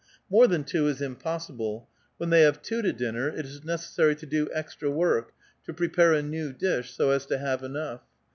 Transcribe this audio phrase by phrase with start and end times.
[0.31, 4.15] More than two is impossible; when they have two to dinner, it is neces sary
[4.15, 5.31] to do extra work,
[5.65, 8.01] to prepare a new dish so as to have enough.